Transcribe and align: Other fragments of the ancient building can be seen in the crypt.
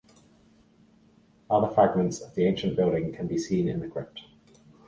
Other 1.47 1.71
fragments 1.71 2.21
of 2.21 2.33
the 2.33 2.45
ancient 2.47 2.75
building 2.75 3.13
can 3.13 3.27
be 3.27 3.37
seen 3.37 3.67
in 3.69 3.81
the 3.81 3.87
crypt. 3.87 4.23